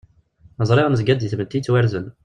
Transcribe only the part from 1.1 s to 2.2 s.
deg tmetti yettwarzen.